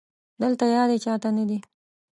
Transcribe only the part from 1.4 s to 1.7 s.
دي